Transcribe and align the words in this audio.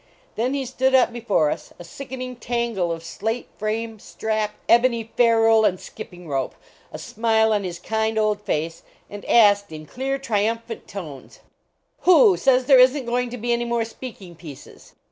Then 0.35 0.55
he 0.55 0.65
stood 0.65 0.95
up 0.95 1.13
before 1.13 1.51
us, 1.51 1.73
a 1.77 1.83
sickening 1.83 2.35
tangle 2.37 2.91
of 2.91 3.03
slate 3.03 3.49
frame, 3.59 3.99
strap, 3.99 4.55
ebony 4.67 5.11
ferule 5.15 5.63
and 5.63 5.79
skipping 5.79 6.27
rope, 6.27 6.55
a 6.91 6.97
smile 6.97 7.53
on 7.53 7.63
his 7.63 7.77
kind 7.77 8.17
old 8.17 8.41
face, 8.41 8.81
and 9.11 9.23
asked, 9.25 9.71
in 9.71 9.85
clear, 9.85 10.17
triumphant 10.17 10.87
tones:" 10.87 11.41
WHO 12.01 12.35
says 12.35 12.65
there 12.65 12.79
isn 12.79 13.01
t 13.01 13.05
going 13.05 13.29
to 13.29 13.37
be 13.37 13.53
any 13.53 13.63
more 13.65 13.85
speaking 13.85 14.33
pieces?" 14.33 14.95